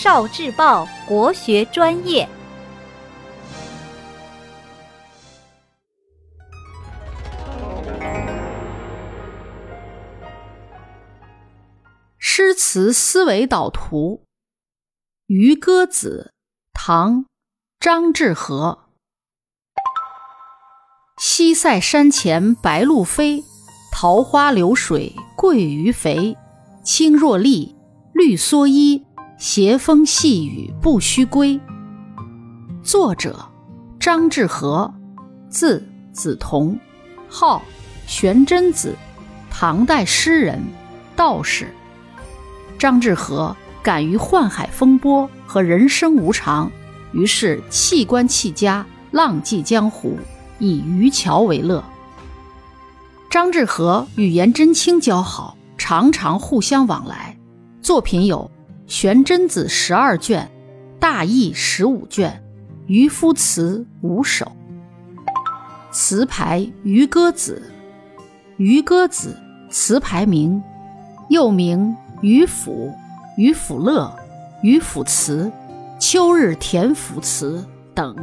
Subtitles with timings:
[0.00, 2.28] 少智报国学专业。
[12.16, 14.22] 诗词思维导图，
[15.26, 16.30] 《渔歌子》
[16.72, 17.22] 唐·
[17.80, 18.90] 张志和。
[21.20, 23.42] 西塞山前白鹭飞，
[23.92, 26.36] 桃花流水鳜鱼肥。
[26.84, 27.74] 青箬笠，
[28.12, 29.04] 绿蓑衣，
[29.38, 31.60] 斜风细雨不须归。
[32.82, 33.38] 作者：
[34.00, 34.92] 张志和，
[35.48, 36.76] 字子同，
[37.28, 37.62] 号
[38.04, 38.96] 玄真子，
[39.48, 40.60] 唐代诗人、
[41.14, 41.72] 道士。
[42.80, 46.68] 张志和敢于宦海风波和人生无常，
[47.12, 50.18] 于是弃官弃家，浪迹江湖，
[50.58, 51.84] 以渔樵为乐。
[53.30, 55.56] 张志和与颜真卿交好。
[55.80, 57.38] 常常互相往来，
[57.80, 58.50] 作品有
[58.88, 60.50] 《玄真子》十二卷，
[60.98, 62.30] 《大义》十五卷，
[62.86, 64.50] 《渔夫词》五首。
[65.92, 67.62] 词牌《渔歌子》，
[68.56, 69.36] 《渔歌子》
[69.70, 70.62] 词牌名，
[71.28, 72.72] 又名《渔府》
[73.36, 74.04] 《渔府乐》
[74.62, 75.44] 《渔府词》
[76.00, 77.62] 《秋日田府词》
[77.94, 78.16] 等，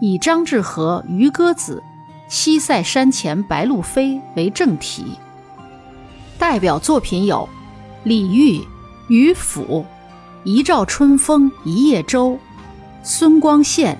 [0.00, 1.82] 以张志和《渔歌子》
[2.32, 5.18] “西塞山前白鹭飞”为正题。
[6.38, 7.46] 代表作品有
[8.04, 8.62] 李煜
[9.08, 9.64] 《渔府》
[10.44, 12.32] 《一照春风一叶舟》，
[13.02, 13.94] 孙光宪《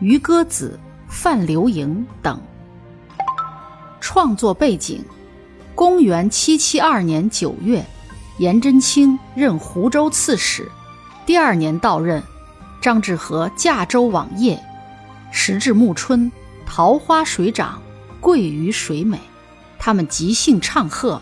[0.00, 0.78] 渔歌子》
[1.12, 2.38] 《范流萤》等。
[4.02, 5.02] 创作背景：
[5.74, 7.82] 公元七七二年九月，
[8.36, 10.70] 颜真卿任湖州刺史，
[11.24, 12.22] 第二年到任，
[12.82, 14.58] 张志和驾舟往谒，
[15.32, 16.30] 时至暮春，
[16.66, 17.80] 桃花水涨，
[18.20, 19.18] 鳜鱼水美，
[19.78, 21.18] 他们即兴唱和。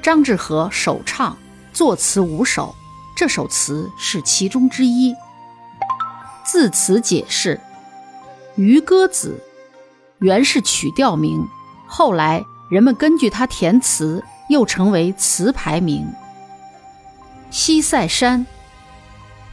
[0.00, 1.36] 张志和首唱，
[1.72, 2.74] 作词五首，
[3.16, 5.14] 这首词是其中之一。
[6.44, 7.58] 字词解释：
[8.60, 9.40] 《渔歌子》
[10.18, 11.48] 原是曲调名，
[11.86, 16.06] 后来人们根据它填词，又成为词牌名。
[17.50, 18.46] 西塞山，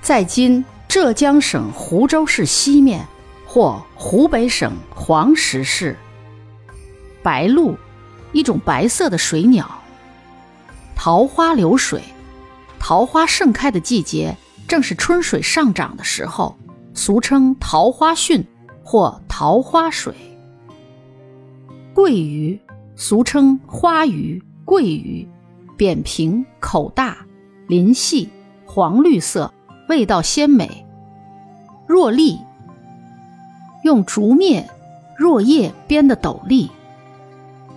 [0.02, 3.08] 在今浙江省湖州市西面，
[3.46, 5.97] 或湖北省黄石市。
[7.24, 7.78] 白鹭，
[8.34, 9.78] 一种白色的水鸟。
[11.01, 12.03] 桃花流水，
[12.77, 14.35] 桃花盛开的季节
[14.67, 16.53] 正是春水上涨的时候，
[16.93, 18.45] 俗称桃花汛
[18.83, 20.13] 或桃花水。
[21.95, 22.59] 鳜鱼，
[22.97, 25.25] 俗称花鱼、鳜鱼，
[25.77, 27.16] 扁平，口大，
[27.67, 28.27] 鳞细，
[28.66, 29.53] 黄绿色，
[29.87, 30.85] 味道鲜美。
[31.87, 32.37] 箬笠，
[33.85, 34.66] 用竹篾、
[35.17, 36.69] 箬叶编的斗笠。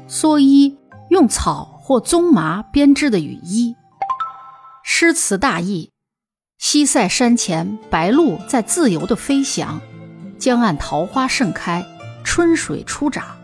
[0.09, 0.77] 蓑衣，
[1.11, 1.72] 用草。
[1.83, 3.75] 或棕麻编织的雨衣。
[4.85, 5.91] 诗词大意：
[6.59, 9.81] 西塞山前，白鹭在自由地飞翔，
[10.39, 11.85] 江岸桃花盛开，
[12.23, 13.37] 春水初长，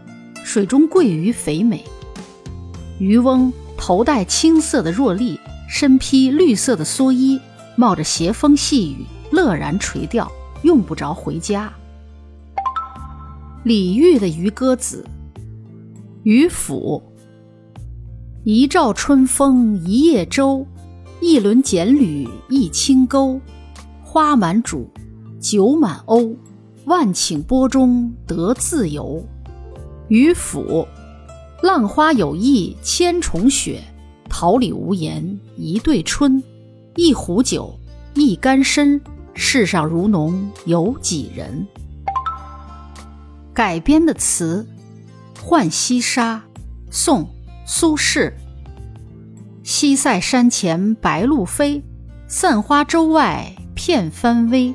[0.44, 1.84] 水中鳜鱼肥美。
[3.00, 7.40] 渔翁头戴青色的箬笠，身披绿色的蓑衣，
[7.74, 10.30] 冒着斜风细雨，乐然垂钓，
[10.62, 11.72] 用不着回家。
[13.64, 15.04] 李煜的《渔歌子》，
[16.22, 17.02] 渔府。
[18.50, 20.66] 一照春风一叶舟，
[21.20, 23.38] 一轮剪缕一轻钩。
[24.02, 24.86] 花满渚，
[25.38, 26.34] 酒满瓯，
[26.86, 29.22] 万顷波中得自由。
[30.08, 30.88] 渔府，
[31.62, 33.82] 浪花有意千重雪，
[34.30, 36.42] 桃李无言一对春。
[36.96, 37.78] 一壶酒，
[38.14, 38.98] 一竿身，
[39.34, 41.66] 世上如侬有几人？
[43.52, 44.66] 改编的词，
[45.38, 46.36] 《浣溪沙》，
[46.90, 47.28] 宋。
[47.70, 48.32] 苏轼：
[49.62, 51.82] 西塞山前白鹭飞，
[52.26, 54.74] 散花洲外片帆微。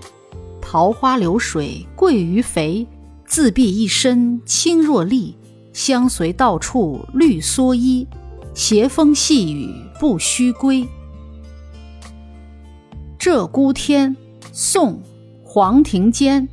[0.62, 2.88] 桃花流水鳜鱼肥，
[3.26, 5.36] 自闭一身轻箬笠，
[5.74, 8.08] 相随到处绿蓑衣。
[8.54, 10.88] 斜风细雨不须归。
[13.18, 14.16] 鹧鸪天，
[14.52, 14.94] 宋·
[15.44, 16.48] 黄庭坚。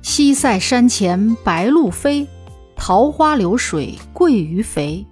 [0.00, 2.26] 西塞山前白鹭飞，
[2.74, 5.04] 桃花流水鳜鱼肥。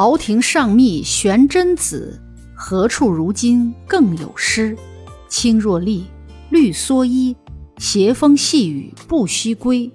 [0.00, 2.22] 朝廷上密玄真子，
[2.54, 4.78] 何处如今更有诗？
[5.26, 6.04] 青箬笠，
[6.50, 7.36] 绿蓑衣，
[7.78, 9.90] 斜风细雨不须归。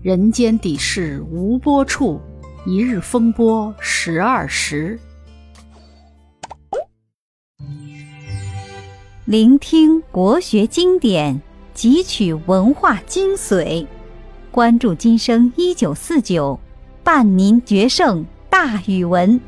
[0.00, 2.18] 人间底事无波处，
[2.64, 4.98] 一日风波十二时。
[9.26, 11.38] 聆听国学经典，
[11.74, 13.86] 汲取文化精髓，
[14.50, 16.58] 关注今生一九四九，
[17.04, 18.24] 伴您决胜。
[18.48, 19.40] 大语文。